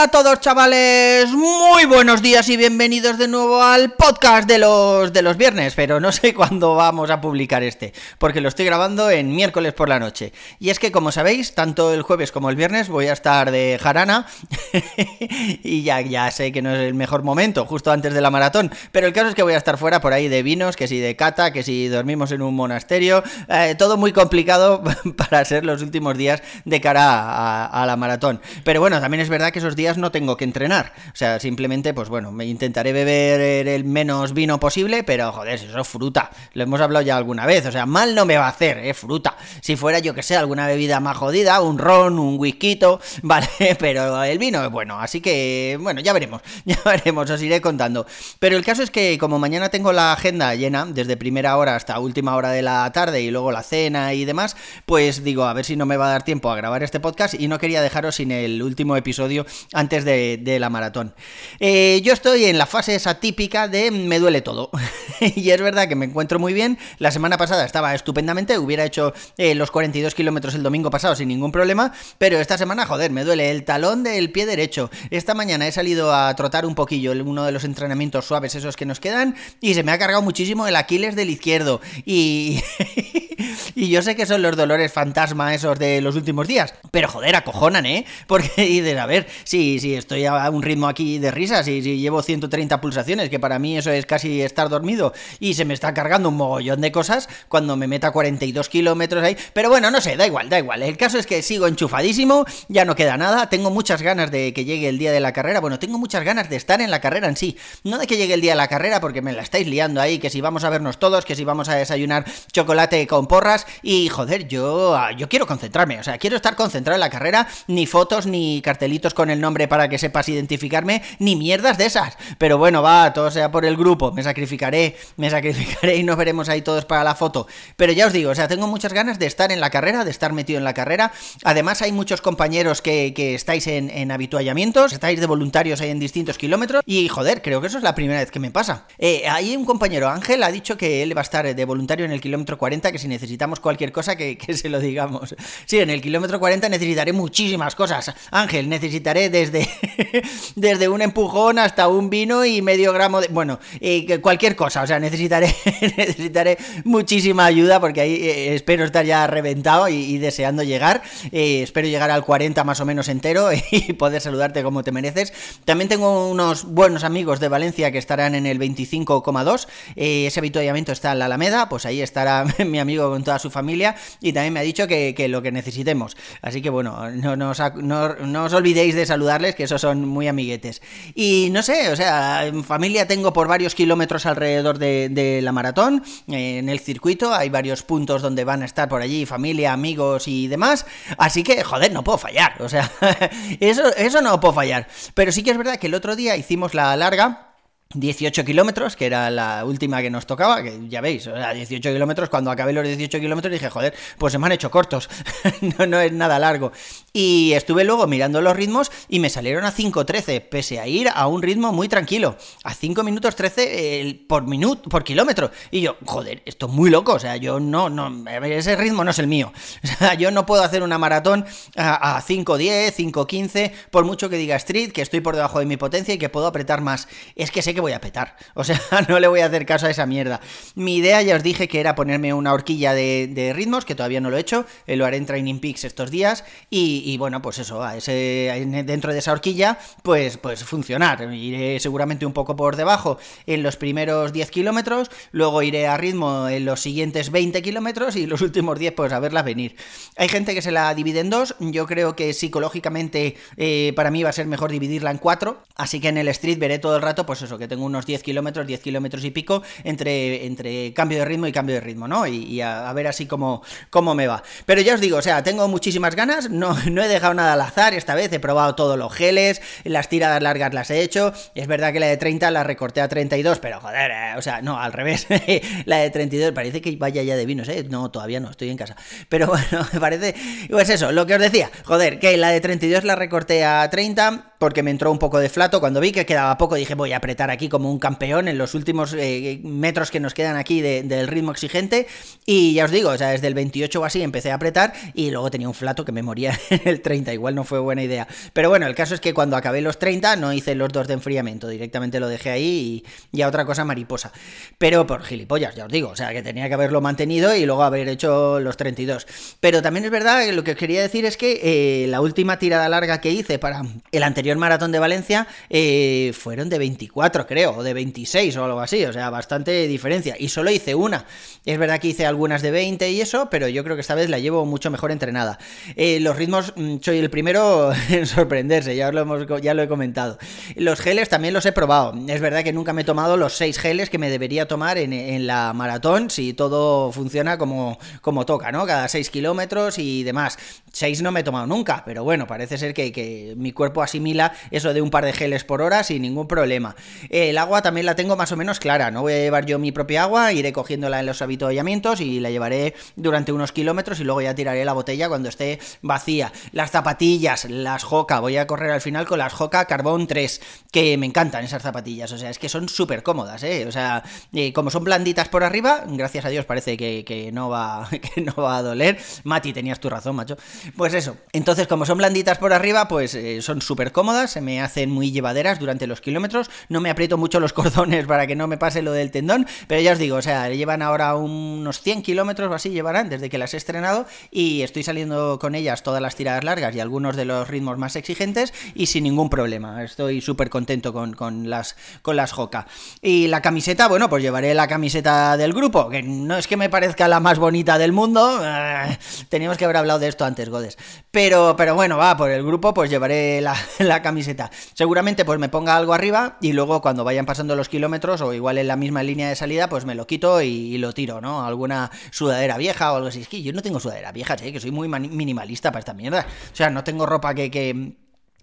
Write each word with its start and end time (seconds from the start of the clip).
Hola 0.00 0.06
a 0.06 0.22
todos 0.22 0.40
chavales, 0.40 1.30
muy 1.32 1.84
buenos 1.84 2.22
días 2.22 2.48
y 2.48 2.56
bienvenidos 2.56 3.18
de 3.18 3.28
nuevo 3.28 3.62
al 3.62 3.92
podcast 3.92 4.48
de 4.48 4.56
los 4.56 5.12
de 5.12 5.20
los 5.20 5.36
viernes, 5.36 5.74
pero 5.74 6.00
no 6.00 6.10
sé 6.10 6.32
cuándo 6.34 6.74
vamos 6.74 7.10
a 7.10 7.20
publicar 7.20 7.62
este, 7.62 7.92
porque 8.16 8.40
lo 8.40 8.48
estoy 8.48 8.64
grabando 8.64 9.10
en 9.10 9.36
miércoles 9.36 9.74
por 9.74 9.90
la 9.90 9.98
noche. 9.98 10.32
Y 10.58 10.70
es 10.70 10.78
que 10.78 10.90
como 10.90 11.12
sabéis, 11.12 11.54
tanto 11.54 11.92
el 11.92 12.00
jueves 12.00 12.32
como 12.32 12.48
el 12.48 12.56
viernes 12.56 12.88
voy 12.88 13.08
a 13.08 13.12
estar 13.12 13.50
de 13.50 13.78
jarana 13.78 14.26
y 15.62 15.82
ya, 15.82 16.00
ya 16.00 16.30
sé 16.30 16.50
que 16.50 16.62
no 16.62 16.74
es 16.74 16.80
el 16.80 16.94
mejor 16.94 17.22
momento, 17.22 17.66
justo 17.66 17.92
antes 17.92 18.14
de 18.14 18.22
la 18.22 18.30
maratón, 18.30 18.72
pero 18.92 19.06
el 19.06 19.12
caso 19.12 19.28
es 19.28 19.34
que 19.34 19.42
voy 19.42 19.52
a 19.52 19.58
estar 19.58 19.76
fuera 19.76 20.00
por 20.00 20.14
ahí 20.14 20.28
de 20.28 20.42
vinos, 20.42 20.76
que 20.76 20.88
si 20.88 20.98
de 20.98 21.14
cata, 21.14 21.52
que 21.52 21.62
si 21.62 21.88
dormimos 21.88 22.32
en 22.32 22.40
un 22.40 22.56
monasterio, 22.56 23.22
eh, 23.50 23.74
todo 23.76 23.98
muy 23.98 24.14
complicado 24.14 24.82
para 25.18 25.44
ser 25.44 25.66
los 25.66 25.82
últimos 25.82 26.16
días 26.16 26.42
de 26.64 26.80
cara 26.80 27.20
a, 27.20 27.82
a 27.82 27.84
la 27.84 27.96
maratón. 27.96 28.40
Pero 28.64 28.80
bueno, 28.80 28.98
también 28.98 29.20
es 29.20 29.28
verdad 29.28 29.50
que 29.50 29.58
esos 29.58 29.76
días 29.76 29.89
no 29.98 30.10
tengo 30.10 30.36
que 30.36 30.44
entrenar. 30.44 30.92
O 31.12 31.16
sea, 31.16 31.38
simplemente, 31.38 31.94
pues 31.94 32.08
bueno, 32.08 32.32
me 32.32 32.46
intentaré 32.46 32.92
beber 32.92 33.68
el 33.68 33.84
menos 33.84 34.32
vino 34.32 34.58
posible, 34.58 35.04
pero 35.04 35.32
joder, 35.32 35.58
si 35.58 35.66
eso 35.66 35.80
es 35.80 35.88
fruta. 35.88 36.30
Lo 36.54 36.62
hemos 36.62 36.80
hablado 36.80 37.04
ya 37.04 37.16
alguna 37.16 37.46
vez. 37.46 37.66
O 37.66 37.72
sea, 37.72 37.86
mal 37.86 38.14
no 38.14 38.24
me 38.24 38.36
va 38.36 38.46
a 38.46 38.50
hacer, 38.50 38.78
es 38.78 38.96
fruta. 38.96 39.36
Si 39.60 39.76
fuera, 39.76 39.98
yo 39.98 40.14
que 40.14 40.22
sé, 40.22 40.36
alguna 40.36 40.66
bebida 40.66 41.00
más 41.00 41.16
jodida, 41.16 41.60
un 41.60 41.78
ron, 41.78 42.18
un 42.18 42.38
whisky, 42.38 42.78
vale, 43.22 43.48
pero 43.78 44.22
el 44.22 44.38
vino 44.38 44.64
es 44.64 44.70
bueno. 44.70 44.98
Así 45.00 45.20
que, 45.20 45.78
bueno, 45.80 46.00
ya 46.00 46.12
veremos. 46.12 46.42
Ya 46.70 46.76
veremos, 46.84 47.28
os 47.28 47.42
iré 47.42 47.60
contando. 47.60 48.06
Pero 48.38 48.56
el 48.56 48.64
caso 48.64 48.82
es 48.82 48.90
que, 48.90 49.18
como 49.18 49.38
mañana 49.38 49.70
tengo 49.70 49.92
la 49.92 50.12
agenda 50.12 50.54
llena, 50.54 50.86
desde 50.86 51.16
primera 51.16 51.56
hora 51.56 51.74
hasta 51.74 51.98
última 51.98 52.36
hora 52.36 52.50
de 52.50 52.62
la 52.62 52.90
tarde 52.92 53.22
y 53.22 53.30
luego 53.30 53.50
la 53.50 53.62
cena 53.62 54.14
y 54.14 54.24
demás, 54.24 54.56
pues 54.86 55.24
digo, 55.24 55.44
a 55.44 55.52
ver 55.52 55.64
si 55.64 55.74
no 55.74 55.86
me 55.86 55.96
va 55.96 56.06
a 56.06 56.10
dar 56.10 56.22
tiempo 56.22 56.50
a 56.50 56.56
grabar 56.56 56.82
este 56.84 57.00
podcast 57.00 57.34
y 57.34 57.48
no 57.48 57.58
quería 57.58 57.82
dejaros 57.82 58.16
sin 58.16 58.30
el 58.30 58.62
último 58.62 58.96
episodio 58.96 59.46
antes 59.80 60.04
de, 60.04 60.58
la 60.60 60.68
maratón. 60.68 61.14
Eh, 61.58 62.00
yo 62.04 62.12
estoy 62.12 62.44
en 62.44 62.58
la 62.58 62.66
fase 62.66 62.94
esa 62.94 63.18
típica 63.18 63.68
de 63.68 63.90
me 63.90 64.18
duele 64.18 64.42
todo. 64.42 64.70
y 65.20 65.50
es 65.50 65.60
verdad 65.60 65.88
que 65.88 65.96
me 65.96 66.06
encuentro 66.06 66.38
muy 66.38 66.52
bien. 66.52 66.78
La 66.98 67.10
semana 67.10 67.38
pasada 67.38 67.64
estaba 67.64 67.94
estupendamente, 67.94 68.58
hubiera 68.58 68.84
hecho 68.84 69.14
eh, 69.38 69.54
los 69.54 69.70
42 69.70 70.14
kilómetros 70.14 70.54
el 70.54 70.62
domingo 70.62 70.90
pasado 70.90 71.14
sin 71.14 71.28
ningún 71.28 71.52
problema, 71.52 71.92
pero 72.18 72.38
esta 72.38 72.58
semana, 72.58 72.86
joder, 72.86 73.10
me 73.10 73.24
duele 73.24 73.50
el 73.50 73.64
talón 73.64 74.02
del 74.02 74.30
pie 74.30 74.46
derecho. 74.46 74.90
Esta 75.10 75.34
mañana 75.34 75.66
he 75.66 75.72
salido 75.72 76.14
a 76.14 76.34
trotar 76.36 76.66
un 76.66 76.74
poquillo 76.74 77.12
uno 77.24 77.44
de 77.44 77.52
los 77.52 77.64
entrenamientos 77.64 78.24
suaves 78.24 78.54
esos 78.54 78.76
que 78.76 78.86
nos 78.86 79.00
quedan 79.00 79.36
y 79.60 79.74
se 79.74 79.82
me 79.82 79.92
ha 79.92 79.98
cargado 79.98 80.22
muchísimo 80.22 80.66
el 80.66 80.76
Aquiles 80.76 81.16
del 81.16 81.30
izquierdo. 81.30 81.80
Y, 82.04 82.62
y 83.74 83.88
yo 83.88 84.02
sé 84.02 84.16
que 84.16 84.26
son 84.26 84.42
los 84.42 84.56
dolores 84.56 84.92
fantasma 84.92 85.54
esos 85.54 85.78
de 85.78 86.00
los 86.00 86.16
últimos 86.16 86.46
días, 86.46 86.74
pero 86.90 87.08
joder, 87.08 87.36
acojonan, 87.36 87.86
¿eh? 87.86 88.06
Porque 88.26 88.50
dices, 88.56 88.98
a 88.98 89.06
ver, 89.06 89.26
si, 89.44 89.78
si 89.80 89.94
estoy 89.94 90.26
a 90.26 90.48
un 90.50 90.62
ritmo 90.62 90.88
aquí 90.88 91.18
de 91.18 91.30
risas 91.30 91.66
y 91.68 91.82
si 91.82 91.98
llevo 91.98 92.22
130 92.22 92.80
pulsaciones, 92.80 93.30
que 93.30 93.40
para 93.40 93.58
mí 93.58 93.76
eso 93.76 93.90
es 93.90 94.06
casi 94.06 94.42
estar 94.42 94.68
dormido, 94.68 95.12
y 95.38 95.54
se 95.54 95.64
me 95.64 95.74
está 95.74 95.94
cargando 95.94 96.28
un 96.28 96.36
mogollón 96.36 96.80
de 96.80 96.92
cosas 96.92 97.28
cuando 97.48 97.76
me 97.76 97.86
meta 97.86 98.10
42 98.10 98.68
kilómetros 98.68 99.22
ahí. 99.24 99.36
Pero 99.52 99.68
bueno, 99.68 99.90
no 99.90 100.00
sé, 100.00 100.16
da 100.16 100.26
igual, 100.26 100.48
da 100.48 100.58
igual. 100.58 100.82
El 100.82 100.96
caso 100.96 101.18
es 101.18 101.26
que 101.26 101.42
sigo 101.42 101.66
enchufadísimo, 101.66 102.44
ya 102.68 102.84
no 102.84 102.94
queda 102.94 103.16
nada, 103.16 103.48
tengo 103.48 103.70
muchas 103.70 104.02
ganas 104.02 104.30
de 104.30 104.52
que 104.52 104.64
llegue 104.64 104.88
el 104.88 104.98
día 104.98 105.12
de 105.12 105.20
la 105.20 105.32
carrera. 105.32 105.60
Bueno, 105.60 105.78
tengo 105.78 105.98
muchas 105.98 106.24
ganas 106.24 106.48
de 106.48 106.56
estar 106.56 106.80
en 106.80 106.90
la 106.90 107.00
carrera 107.00 107.28
en 107.28 107.36
sí, 107.36 107.56
no 107.84 107.98
de 107.98 108.06
que 108.06 108.16
llegue 108.16 108.34
el 108.34 108.40
día 108.40 108.52
de 108.52 108.56
la 108.56 108.68
carrera 108.68 109.00
porque 109.00 109.22
me 109.22 109.32
la 109.32 109.42
estáis 109.42 109.66
liando 109.66 110.00
ahí, 110.00 110.18
que 110.18 110.30
si 110.30 110.40
vamos 110.40 110.64
a 110.64 110.70
vernos 110.70 110.98
todos, 110.98 111.24
que 111.24 111.34
si 111.34 111.44
vamos 111.44 111.68
a 111.68 111.74
desayunar 111.74 112.24
chocolate 112.52 113.06
con 113.06 113.26
porras, 113.30 113.64
y 113.80 114.08
joder, 114.08 114.48
yo, 114.48 114.98
yo 115.16 115.28
quiero 115.28 115.46
concentrarme, 115.46 116.00
o 116.00 116.02
sea, 116.02 116.18
quiero 116.18 116.34
estar 116.34 116.56
concentrado 116.56 116.96
en 116.96 117.00
la 117.00 117.10
carrera, 117.10 117.46
ni 117.68 117.86
fotos, 117.86 118.26
ni 118.26 118.60
cartelitos 118.60 119.14
con 119.14 119.30
el 119.30 119.40
nombre 119.40 119.68
para 119.68 119.88
que 119.88 119.98
sepas 119.98 120.28
identificarme, 120.28 121.00
ni 121.20 121.36
mierdas 121.36 121.78
de 121.78 121.86
esas. 121.86 122.18
Pero 122.38 122.58
bueno, 122.58 122.82
va, 122.82 123.12
todo 123.12 123.30
sea 123.30 123.52
por 123.52 123.64
el 123.64 123.76
grupo, 123.76 124.10
me 124.10 124.24
sacrificaré, 124.24 124.96
me 125.16 125.30
sacrificaré 125.30 125.94
y 125.96 126.02
nos 126.02 126.16
veremos 126.16 126.48
ahí 126.48 126.62
todos 126.62 126.84
para 126.84 127.04
la 127.04 127.14
foto. 127.14 127.46
Pero 127.76 127.92
ya 127.92 128.08
os 128.08 128.12
digo, 128.12 128.32
o 128.32 128.34
sea, 128.34 128.48
tengo 128.48 128.66
muchas 128.66 128.92
ganas 128.92 129.20
de 129.20 129.26
estar 129.26 129.52
en 129.52 129.60
la 129.60 129.70
carrera, 129.70 130.04
de 130.04 130.10
estar 130.10 130.32
metido 130.32 130.58
en 130.58 130.64
la 130.64 130.74
carrera. 130.74 131.12
Además, 131.44 131.82
hay 131.82 131.92
muchos 131.92 132.20
compañeros 132.20 132.82
que, 132.82 133.14
que 133.14 133.36
estáis 133.36 133.68
en, 133.68 133.90
en, 133.90 134.10
habituallamientos, 134.10 134.92
estáis 134.92 135.20
de 135.20 135.26
voluntarios 135.26 135.80
ahí 135.80 135.90
en 135.90 136.00
distintos 136.00 136.36
kilómetros, 136.36 136.82
y 136.84 137.06
joder, 137.06 137.42
creo 137.42 137.60
que 137.60 137.68
eso 137.68 137.78
es 137.78 137.84
la 137.84 137.94
primera 137.94 138.18
vez 138.18 138.32
que 138.32 138.40
me 138.40 138.50
pasa. 138.50 138.86
Eh, 138.98 139.22
hay 139.28 139.54
un 139.54 139.64
compañero, 139.64 140.08
Ángel, 140.08 140.42
ha 140.42 140.50
dicho 140.50 140.76
que 140.76 141.04
él 141.04 141.16
va 141.16 141.20
a 141.20 141.22
estar 141.22 141.54
de 141.54 141.64
voluntario 141.64 142.04
en 142.04 142.10
el 142.10 142.20
kilómetro 142.20 142.58
40, 142.58 142.90
que 142.90 142.98
si 142.98 143.06
necesitamos 143.20 143.60
cualquier 143.60 143.92
cosa, 143.92 144.16
que, 144.16 144.38
se 144.54 144.68
lo 144.68 144.80
digamos. 144.80 145.34
Sí, 145.66 145.78
en 145.78 145.90
el 145.90 146.00
kilómetro 146.00 146.40
40 146.40 146.68
necesitaré 146.68 147.12
muchísimas 147.12 147.74
cosas. 147.74 148.12
Ángel, 148.30 148.68
necesitaré 148.68 149.28
desde, 149.28 149.68
desde 150.56 150.88
un 150.88 151.02
empujón 151.02 151.58
hasta 151.58 151.88
un 151.88 152.08
vino 152.08 152.44
y 152.44 152.62
medio 152.62 152.92
gramo 152.92 153.20
de... 153.20 153.28
Bueno, 153.28 153.60
eh, 153.80 154.20
cualquier 154.20 154.56
cosa, 154.56 154.82
o 154.82 154.86
sea, 154.86 154.98
necesitaré, 154.98 155.54
necesitaré 155.96 156.56
muchísima 156.84 157.44
ayuda 157.44 157.78
porque 157.78 158.00
ahí 158.00 158.14
eh, 158.14 158.54
espero 158.54 158.84
estar 158.84 159.04
ya 159.04 159.26
reventado 159.26 159.88
y, 159.88 159.96
y 159.96 160.18
deseando 160.18 160.62
llegar. 160.62 161.02
Eh, 161.32 161.62
espero 161.62 161.88
llegar 161.88 162.10
al 162.10 162.24
40 162.24 162.64
más 162.64 162.80
o 162.80 162.86
menos 162.86 163.08
entero 163.08 163.50
y 163.70 163.92
poder 163.92 164.20
saludarte 164.20 164.62
como 164.62 164.82
te 164.82 164.92
mereces. 164.92 165.32
También 165.64 165.88
tengo 165.88 166.30
unos 166.30 166.64
buenos 166.64 167.04
amigos 167.04 167.40
de 167.40 167.48
Valencia 167.48 167.92
que 167.92 167.98
estarán 167.98 168.34
en 168.34 168.46
el 168.46 168.58
25,2. 168.58 169.66
Eh, 169.96 170.26
ese 170.26 170.40
avituallamiento 170.40 170.92
está 170.92 171.12
en 171.12 171.18
la 171.18 171.26
Alameda, 171.26 171.68
pues 171.68 171.86
ahí 171.86 172.00
estará 172.00 172.44
mi 172.64 172.78
amigo 172.78 173.09
con 173.10 173.24
toda 173.24 173.38
su 173.38 173.50
familia 173.50 173.96
y 174.20 174.32
también 174.32 174.54
me 174.54 174.60
ha 174.60 174.62
dicho 174.62 174.86
que, 174.86 175.14
que 175.14 175.28
lo 175.28 175.42
que 175.42 175.52
necesitemos. 175.52 176.16
Así 176.42 176.62
que 176.62 176.70
bueno, 176.70 177.10
no, 177.10 177.36
no, 177.36 177.52
no, 177.76 178.14
no 178.14 178.44
os 178.44 178.52
olvidéis 178.52 178.94
de 178.94 179.06
saludarles, 179.06 179.54
que 179.54 179.64
esos 179.64 179.80
son 179.80 180.06
muy 180.06 180.28
amiguetes. 180.28 180.82
Y 181.14 181.48
no 181.52 181.62
sé, 181.62 181.90
o 181.90 181.96
sea, 181.96 182.46
en 182.46 182.64
familia 182.64 183.06
tengo 183.06 183.32
por 183.32 183.48
varios 183.48 183.74
kilómetros 183.74 184.26
alrededor 184.26 184.78
de, 184.78 185.08
de 185.08 185.42
la 185.42 185.52
maratón, 185.52 186.02
en 186.28 186.68
el 186.68 186.80
circuito, 186.80 187.34
hay 187.34 187.48
varios 187.48 187.82
puntos 187.82 188.22
donde 188.22 188.44
van 188.44 188.62
a 188.62 188.66
estar 188.66 188.88
por 188.88 189.02
allí, 189.02 189.26
familia, 189.26 189.72
amigos 189.72 190.28
y 190.28 190.48
demás. 190.48 190.86
Así 191.18 191.42
que, 191.42 191.62
joder, 191.62 191.92
no 191.92 192.04
puedo 192.04 192.18
fallar, 192.18 192.54
o 192.60 192.68
sea, 192.68 192.90
eso, 193.60 193.94
eso 193.96 194.20
no 194.20 194.40
puedo 194.40 194.54
fallar. 194.54 194.86
Pero 195.14 195.32
sí 195.32 195.42
que 195.42 195.50
es 195.50 195.58
verdad 195.58 195.76
que 195.76 195.86
el 195.86 195.94
otro 195.94 196.16
día 196.16 196.36
hicimos 196.36 196.74
la 196.74 196.96
larga. 196.96 197.49
18 197.92 198.44
kilómetros, 198.44 198.94
que 198.94 199.04
era 199.04 199.30
la 199.30 199.64
última 199.64 200.00
que 200.00 200.10
nos 200.10 200.24
tocaba, 200.24 200.62
que 200.62 200.78
ya 200.88 201.00
veis, 201.00 201.24
sea, 201.24 201.52
18 201.52 201.90
kilómetros, 201.90 202.28
cuando 202.28 202.52
acabé 202.52 202.72
los 202.72 202.86
18 202.86 203.18
kilómetros 203.18 203.52
dije, 203.52 203.68
joder, 203.68 203.94
pues 204.16 204.30
se 204.30 204.38
me 204.38 204.46
han 204.46 204.52
hecho 204.52 204.70
cortos, 204.70 205.10
no, 205.88 205.98
es 205.98 206.12
nada 206.12 206.38
largo. 206.38 206.70
Y 207.12 207.52
estuve 207.52 207.82
luego 207.82 208.06
mirando 208.06 208.40
los 208.42 208.54
ritmos 208.54 208.92
y 209.08 209.18
me 209.18 209.28
salieron 209.28 209.64
a 209.64 209.72
5.13, 209.72 210.40
pese 210.40 210.78
a 210.78 210.86
ir 210.86 211.08
a 211.12 211.26
un 211.26 211.42
ritmo 211.42 211.72
muy 211.72 211.88
tranquilo, 211.88 212.36
a 212.62 212.74
5 212.74 213.02
minutos 213.02 213.34
13 213.34 214.02
eh, 214.02 214.24
por 214.28 214.46
minuto, 214.46 214.88
por 214.88 215.02
kilómetro. 215.02 215.50
Y 215.72 215.80
yo, 215.80 215.96
joder, 216.06 216.42
esto 216.44 216.66
es 216.66 216.72
muy 216.72 216.90
loco, 216.90 217.14
o 217.14 217.18
sea, 217.18 217.38
yo 217.38 217.58
no, 217.58 217.90
no, 217.90 218.24
ese 218.44 218.76
ritmo 218.76 219.02
no 219.02 219.10
es 219.10 219.18
el 219.18 219.26
mío. 219.26 219.52
O 220.00 220.02
sea, 220.02 220.14
yo 220.14 220.30
no 220.30 220.46
puedo 220.46 220.62
hacer 220.62 220.82
una 220.82 220.96
maratón 220.96 221.44
a, 221.76 222.16
a 222.16 222.22
5.10, 222.22 222.94
5.15, 222.94 223.72
por 223.90 224.04
mucho 224.04 224.30
que 224.30 224.36
diga 224.36 224.56
Street, 224.56 224.92
que 224.92 225.02
estoy 225.02 225.20
por 225.20 225.34
debajo 225.34 225.58
de 225.58 225.66
mi 225.66 225.76
potencia 225.76 226.14
y 226.14 226.18
que 226.18 226.28
puedo 226.28 226.46
apretar 226.46 226.80
más. 226.80 227.08
Es 227.34 227.50
que 227.50 227.60
sé 227.60 227.74
que 227.74 227.79
voy 227.80 227.92
a 227.92 228.00
petar. 228.00 228.36
O 228.54 228.64
sea, 228.64 228.80
no 229.08 229.18
le 229.18 229.28
voy 229.28 229.40
a 229.40 229.46
hacer 229.46 229.66
caso 229.66 229.86
a 229.86 229.90
esa 229.90 230.06
mierda. 230.06 230.40
Mi 230.74 230.96
idea, 230.96 231.22
ya 231.22 231.36
os 231.36 231.42
dije 231.42 231.68
que 231.68 231.80
era 231.80 231.94
ponerme 231.94 232.32
una 232.32 232.52
horquilla 232.52 232.94
de, 232.94 233.52
ritmos, 233.54 233.84
que 233.84 233.94
todavía 233.94 234.20
no 234.20 234.30
lo 234.30 234.36
he 234.36 234.40
hecho. 234.40 234.66
Eh, 234.86 234.96
lo 234.96 235.06
haré 235.06 235.16
en 235.16 235.26
Training 235.26 235.58
Peaks 235.60 235.84
estos 235.84 236.10
días. 236.10 236.44
Y, 236.70 237.16
bueno, 237.18 237.42
pues 237.42 237.58
eso, 237.58 237.82
dentro 237.82 239.12
de 239.12 239.18
esa 239.18 239.32
horquilla, 239.32 239.78
pues, 240.02 240.36
pues 240.36 240.64
funcionar. 240.64 241.32
Iré 241.32 241.80
seguramente 241.80 242.26
un 242.26 242.32
poco 242.32 242.56
por 242.56 242.76
debajo 242.76 243.18
en 243.46 243.62
los 243.62 243.76
primeros 243.76 244.32
10 244.32 244.50
kilómetros. 244.50 245.10
Luego 245.32 245.62
iré 245.62 245.86
a 245.86 245.96
ritmo 245.96 246.48
en 246.48 246.64
los 246.64 246.80
siguientes 246.80 247.30
20 247.30 247.62
kilómetros. 247.62 248.16
Y 248.16 248.26
los 248.26 248.40
últimos 248.42 248.78
10, 248.78 248.92
pues 248.94 249.12
a 249.12 249.18
verla 249.18 249.42
venir. 249.42 249.76
Hay 250.16 250.28
gente 250.28 250.54
que 250.54 250.62
se 250.62 250.70
la 250.70 250.94
divide 250.94 251.20
en 251.20 251.30
dos. 251.30 251.54
Yo 251.58 251.86
creo 251.86 252.14
que 252.16 252.32
psicológicamente 252.32 253.36
eh, 253.56 253.92
para 253.96 254.10
mí 254.10 254.22
va 254.22 254.30
a 254.30 254.32
ser 254.32 254.46
mejor 254.46 254.70
dividirla 254.70 255.10
en 255.10 255.18
cuatro. 255.18 255.62
Así 255.76 256.00
que 256.00 256.08
en 256.08 256.18
el 256.18 256.28
street 256.28 256.58
veré 256.58 256.78
todo 256.78 256.96
el 256.96 257.02
rato, 257.02 257.26
pues 257.26 257.42
eso, 257.42 257.58
que 257.58 257.68
tengo 257.70 257.86
unos 257.86 258.04
10 258.04 258.22
kilómetros, 258.22 258.66
10 258.66 258.80
kilómetros 258.80 259.24
y 259.24 259.30
pico 259.30 259.62
entre, 259.84 260.44
entre 260.44 260.92
cambio 260.92 261.20
de 261.20 261.24
ritmo 261.24 261.46
y 261.46 261.52
cambio 261.52 261.76
de 261.76 261.80
ritmo, 261.80 262.06
¿no? 262.06 262.26
Y, 262.26 262.60
a, 262.60 262.92
ver 262.92 263.06
así 263.06 263.26
cómo, 263.26 263.62
cómo 263.88 264.14
me 264.14 264.26
va. 264.26 264.42
Pero 264.66 264.82
ya 264.82 264.94
os 264.94 265.00
digo, 265.00 265.16
o 265.18 265.22
sea, 265.22 265.42
tengo 265.42 265.66
muchísimas 265.68 266.14
ganas, 266.14 266.50
no, 266.50 266.76
no 266.90 267.02
he 267.02 267.08
dejado 267.08 267.32
nada 267.32 267.54
al 267.54 267.60
azar 267.60 267.94
esta 267.94 268.14
vez, 268.14 268.32
he 268.32 268.40
probado 268.40 268.74
todos 268.74 268.98
los 268.98 269.12
geles, 269.14 269.62
las 269.84 270.08
tiradas 270.08 270.42
largas 270.42 270.74
las 270.74 270.90
he 270.90 271.00
hecho, 271.00 271.32
es 271.54 271.66
verdad 271.66 271.92
que 271.92 272.00
la 272.00 272.06
de 272.06 272.16
30 272.16 272.50
la 272.50 272.64
recorté 272.64 273.00
a 273.00 273.08
32, 273.08 273.60
pero 273.60 273.80
joder, 273.80 274.10
eh, 274.10 274.34
o 274.36 274.42
sea, 274.42 274.60
no, 274.60 274.78
al 274.78 274.92
revés, 274.92 275.26
la 275.86 275.98
de 275.98 276.10
32 276.10 276.52
parece 276.52 276.82
que 276.82 276.96
vaya 276.96 277.22
ya 277.22 277.36
de 277.36 277.46
vinos, 277.46 277.68
¿eh? 277.68 277.86
No, 277.88 278.10
todavía 278.10 278.40
no, 278.40 278.50
estoy 278.50 278.70
en 278.70 278.76
casa. 278.76 278.96
Pero 279.28 279.46
bueno, 279.46 279.86
me 279.92 280.00
parece, 280.00 280.34
pues 280.68 280.90
eso, 280.90 281.12
lo 281.12 281.24
que 281.26 281.34
os 281.36 281.40
decía, 281.40 281.70
joder, 281.84 282.18
que 282.18 282.36
la 282.36 282.50
de 282.50 282.60
32 282.60 283.04
la 283.04 283.14
recorté 283.14 283.64
a 283.64 283.88
30, 283.88 284.49
porque 284.60 284.82
me 284.82 284.90
entró 284.90 285.10
un 285.10 285.18
poco 285.18 285.38
de 285.38 285.48
flato. 285.48 285.80
Cuando 285.80 286.00
vi 286.00 286.12
que 286.12 286.26
quedaba 286.26 286.58
poco, 286.58 286.74
dije, 286.74 286.94
voy 286.94 287.14
a 287.14 287.16
apretar 287.16 287.50
aquí 287.50 287.70
como 287.70 287.90
un 287.90 287.98
campeón 287.98 288.46
en 288.46 288.58
los 288.58 288.74
últimos 288.74 289.14
eh, 289.14 289.58
metros 289.64 290.10
que 290.10 290.20
nos 290.20 290.34
quedan 290.34 290.56
aquí 290.56 290.82
del 290.82 291.28
ritmo 291.28 291.50
exigente. 291.50 292.06
Y 292.44 292.74
ya 292.74 292.84
os 292.84 292.90
digo, 292.90 293.08
o 293.08 293.16
sea, 293.16 293.30
desde 293.30 293.46
el 293.46 293.54
28 293.54 293.98
o 293.98 294.04
así 294.04 294.22
empecé 294.22 294.50
a 294.50 294.56
apretar 294.56 294.92
y 295.14 295.30
luego 295.30 295.50
tenía 295.50 295.66
un 295.66 295.72
flato 295.72 296.04
que 296.04 296.12
me 296.12 296.22
moría 296.22 296.60
en 296.70 296.82
el 296.84 297.00
30. 297.00 297.32
Igual 297.32 297.54
no 297.54 297.64
fue 297.64 297.78
buena 297.78 298.02
idea. 298.02 298.28
Pero 298.52 298.68
bueno, 298.68 298.86
el 298.86 298.94
caso 298.94 299.14
es 299.14 299.20
que 299.22 299.32
cuando 299.32 299.56
acabé 299.56 299.80
los 299.80 299.98
30 299.98 300.36
no 300.36 300.52
hice 300.52 300.74
los 300.74 300.90
dos 300.90 301.08
de 301.08 301.14
enfriamiento, 301.14 301.66
directamente 301.66 302.20
lo 302.20 302.28
dejé 302.28 302.50
ahí 302.50 303.02
y 303.32 303.38
ya 303.38 303.48
otra 303.48 303.64
cosa 303.64 303.86
mariposa. 303.86 304.30
Pero 304.76 305.06
por 305.06 305.22
gilipollas, 305.22 305.74
ya 305.74 305.86
os 305.86 305.92
digo, 305.92 306.10
o 306.10 306.16
sea, 306.16 306.32
que 306.34 306.42
tenía 306.42 306.68
que 306.68 306.74
haberlo 306.74 307.00
mantenido 307.00 307.56
y 307.56 307.64
luego 307.64 307.82
haber 307.82 308.10
hecho 308.10 308.60
los 308.60 308.76
32. 308.76 309.26
Pero 309.58 309.80
también 309.80 310.04
es 310.04 310.10
verdad 310.10 310.44
que 310.44 310.52
lo 310.52 310.64
que 310.64 310.72
os 310.72 310.76
quería 310.76 311.00
decir 311.00 311.24
es 311.24 311.38
que 311.38 311.60
eh, 311.62 312.08
la 312.08 312.20
última 312.20 312.58
tirada 312.58 312.86
larga 312.90 313.22
que 313.22 313.30
hice 313.30 313.58
para 313.58 313.82
el 314.12 314.22
anterior 314.22 314.49
maratón 314.58 314.92
de 314.92 314.98
Valencia 314.98 315.46
eh, 315.68 316.32
fueron 316.34 316.68
de 316.68 316.78
24, 316.78 317.46
creo, 317.46 317.76
o 317.76 317.82
de 317.82 317.94
26 317.94 318.56
o 318.56 318.64
algo 318.64 318.80
así, 318.80 319.04
o 319.04 319.12
sea, 319.12 319.30
bastante 319.30 319.86
diferencia. 319.86 320.36
Y 320.38 320.48
solo 320.48 320.70
hice 320.70 320.94
una. 320.94 321.24
Es 321.64 321.78
verdad 321.78 321.98
que 321.98 322.08
hice 322.08 322.26
algunas 322.26 322.62
de 322.62 322.70
20 322.70 323.10
y 323.10 323.20
eso, 323.20 323.48
pero 323.50 323.68
yo 323.68 323.84
creo 323.84 323.96
que 323.96 324.00
esta 324.00 324.14
vez 324.14 324.30
la 324.30 324.38
llevo 324.38 324.64
mucho 324.64 324.90
mejor 324.90 325.12
entrenada. 325.12 325.58
Eh, 325.96 326.20
los 326.20 326.36
ritmos, 326.36 326.72
mm, 326.76 326.96
soy 327.02 327.18
el 327.18 327.30
primero 327.30 327.92
en 328.10 328.26
sorprenderse, 328.26 328.96
ya 328.96 329.12
lo, 329.12 329.20
hemos, 329.20 329.46
ya 329.62 329.74
lo 329.74 329.82
he 329.82 329.88
comentado. 329.88 330.38
Los 330.76 331.00
geles 331.00 331.28
también 331.28 331.54
los 331.54 331.66
he 331.66 331.72
probado. 331.72 332.14
Es 332.28 332.40
verdad 332.40 332.64
que 332.64 332.72
nunca 332.72 332.92
me 332.92 333.02
he 333.02 333.04
tomado 333.04 333.36
los 333.36 333.54
6 333.54 333.78
geles 333.78 334.10
que 334.10 334.18
me 334.18 334.30
debería 334.30 334.66
tomar 334.66 334.98
en, 334.98 335.10
la 335.46 335.72
maratón 335.72 336.30
si 336.30 336.52
todo 336.52 337.12
funciona 337.12 337.58
como, 337.58 337.98
como 338.20 338.46
toca, 338.46 338.72
¿no? 338.72 338.86
Cada 338.86 339.08
6 339.08 339.30
kilómetros 339.30 339.98
y 339.98 340.22
demás. 340.22 340.58
6 340.92 341.22
no 341.22 341.32
me 341.32 341.40
he 341.40 341.42
tomado 341.42 341.66
nunca, 341.66 342.02
pero 342.04 342.24
bueno, 342.24 342.46
parece 342.46 342.78
ser 342.78 342.94
que 342.94 343.54
mi 343.56 343.72
cuerpo 343.72 344.02
asimila 344.02 344.39
eso 344.70 344.92
de 344.92 345.02
un 345.02 345.10
par 345.10 345.24
de 345.24 345.32
geles 345.32 345.64
por 345.64 345.82
hora 345.82 346.02
sin 346.04 346.22
ningún 346.22 346.46
problema. 346.46 346.96
El 347.28 347.58
agua 347.58 347.82
también 347.82 348.06
la 348.06 348.16
tengo 348.16 348.36
más 348.36 348.52
o 348.52 348.56
menos 348.56 348.78
clara, 348.80 349.10
no 349.10 349.22
voy 349.22 349.32
a 349.34 349.38
llevar 349.38 349.66
yo 349.66 349.78
mi 349.78 349.92
propia 349.92 350.22
agua, 350.22 350.52
iré 350.52 350.72
cogiéndola 350.72 351.20
en 351.20 351.26
los 351.26 351.42
habituallamientos 351.42 352.20
y 352.20 352.40
la 352.40 352.50
llevaré 352.50 352.94
durante 353.16 353.52
unos 353.52 353.72
kilómetros 353.72 354.20
y 354.20 354.24
luego 354.24 354.40
ya 354.40 354.54
tiraré 354.54 354.84
la 354.84 354.92
botella 354.92 355.28
cuando 355.28 355.48
esté 355.48 355.78
vacía. 356.02 356.52
Las 356.72 356.90
zapatillas, 356.90 357.66
las 357.68 358.04
Joca, 358.04 358.40
voy 358.40 358.56
a 358.56 358.66
correr 358.66 358.90
al 358.90 359.00
final 359.00 359.26
con 359.26 359.38
las 359.38 359.52
Joca 359.52 359.84
Carbón 359.84 360.26
3, 360.26 360.60
que 360.90 361.16
me 361.18 361.26
encantan 361.26 361.64
esas 361.64 361.82
zapatillas, 361.82 362.32
o 362.32 362.38
sea, 362.38 362.50
es 362.50 362.58
que 362.58 362.68
son 362.68 362.88
súper 362.88 363.22
cómodas, 363.22 363.62
¿eh? 363.62 363.86
O 363.86 363.92
sea, 363.92 364.22
eh, 364.52 364.72
como 364.72 364.90
son 364.90 365.04
blanditas 365.04 365.48
por 365.48 365.64
arriba, 365.64 366.04
gracias 366.06 366.44
a 366.44 366.48
Dios 366.48 366.64
parece 366.64 366.96
que, 366.96 367.50
no 367.52 367.68
va, 367.68 368.08
no 368.36 368.62
va 368.62 368.78
a 368.78 368.82
doler. 368.82 369.18
Mati, 369.44 369.72
tenías 369.72 370.00
tu 370.00 370.08
razón, 370.08 370.36
macho. 370.36 370.56
Pues 370.96 371.14
eso, 371.14 371.36
entonces 371.52 371.86
como 371.86 372.06
son 372.06 372.18
blanditas 372.18 372.58
por 372.58 372.72
arriba, 372.72 373.08
pues 373.08 373.34
eh, 373.34 373.62
son 373.62 373.82
súper 373.82 374.12
cómodas 374.12 374.29
se 374.46 374.60
me 374.60 374.80
hacen 374.80 375.10
muy 375.10 375.32
llevaderas 375.32 375.78
durante 375.78 376.06
los 376.06 376.20
kilómetros, 376.20 376.70
no 376.88 377.00
me 377.00 377.10
aprieto 377.10 377.36
mucho 377.36 377.60
los 377.60 377.72
cordones 377.80 378.26
para 378.26 378.46
que 378.46 378.56
no 378.56 378.66
me 378.66 378.78
pase 378.78 379.02
lo 379.02 379.12
del 379.12 379.30
tendón, 379.30 379.66
pero 379.86 380.00
ya 380.00 380.12
os 380.12 380.18
digo, 380.18 380.36
o 380.36 380.42
sea, 380.42 380.68
llevan 380.68 381.02
ahora 381.02 381.34
unos 381.34 382.00
100 382.00 382.22
kilómetros 382.22 382.70
o 382.70 382.74
así 382.74 382.90
llevarán 382.90 383.28
desde 383.28 383.50
que 383.50 383.58
las 383.58 383.74
he 383.74 383.76
estrenado 383.76 384.26
y 384.50 384.82
estoy 384.82 385.02
saliendo 385.02 385.58
con 385.58 385.74
ellas 385.74 386.02
todas 386.02 386.22
las 386.22 386.36
tiradas 386.36 386.64
largas 386.64 386.94
y 386.94 387.00
algunos 387.00 387.36
de 387.36 387.44
los 387.44 387.68
ritmos 387.68 387.98
más 387.98 388.16
exigentes 388.16 388.72
y 388.94 389.06
sin 389.06 389.24
ningún 389.24 389.50
problema, 389.50 390.02
estoy 390.02 390.40
súper 390.40 390.70
contento 390.70 391.12
con, 391.12 391.70
las, 391.70 391.96
con 392.22 392.36
las 392.36 392.56
Hoka. 392.56 392.86
Y 393.22 393.48
la 393.48 393.62
camiseta, 393.62 394.08
bueno, 394.08 394.28
pues 394.28 394.42
llevaré 394.42 394.74
la 394.74 394.88
camiseta 394.88 395.56
del 395.56 395.72
grupo, 395.72 396.08
que 396.08 396.22
no 396.22 396.56
es 396.56 396.66
que 396.66 396.76
me 396.76 396.88
parezca 396.88 397.28
la 397.28 397.40
más 397.40 397.58
bonita 397.58 397.98
del 397.98 398.12
mundo, 398.12 398.60
eh, 398.62 399.18
teníamos 399.48 399.76
que 399.76 399.84
haber 399.84 399.96
hablado 399.96 400.18
de 400.18 400.28
esto 400.28 400.44
antes, 400.44 400.68
Godes, 400.68 400.98
pero, 401.30 401.74
pero 401.76 401.94
bueno, 401.94 402.16
va, 402.16 402.36
por 402.36 402.50
el 402.50 402.64
grupo 402.64 402.94
pues 402.94 403.10
llevaré 403.10 403.60
la, 403.60 403.74
la 403.98 404.19
camiseta. 404.22 404.70
Seguramente 404.94 405.44
pues 405.44 405.58
me 405.58 405.68
ponga 405.68 405.96
algo 405.96 406.14
arriba 406.14 406.56
y 406.60 406.72
luego 406.72 407.00
cuando 407.00 407.24
vayan 407.24 407.46
pasando 407.46 407.76
los 407.76 407.88
kilómetros 407.88 408.40
o 408.40 408.52
igual 408.54 408.78
en 408.78 408.88
la 408.88 408.96
misma 408.96 409.22
línea 409.22 409.48
de 409.48 409.56
salida 409.56 409.88
pues 409.88 410.04
me 410.04 410.14
lo 410.14 410.26
quito 410.26 410.62
y, 410.62 410.98
lo 410.98 411.12
tiro, 411.12 411.40
¿no? 411.40 411.64
Alguna 411.64 412.10
sudadera 412.30 412.76
vieja 412.76 413.12
o 413.12 413.16
algo 413.16 413.28
así. 413.28 413.40
Es 413.42 413.48
que 413.48 413.62
yo 413.62 413.72
no 413.72 413.82
tengo 413.82 414.00
sudadera 414.00 414.32
vieja, 414.32 414.56
¿eh? 414.62 414.72
que 414.72 414.80
soy 414.80 414.90
muy 414.90 415.08
minimalista 415.08 415.90
para 415.90 416.00
esta 416.00 416.14
mierda. 416.14 416.46
O 416.72 416.76
sea, 416.76 416.90
no 416.90 417.04
tengo 417.04 417.26
ropa 417.26 417.54
que, 417.54 417.70
que 417.70 418.14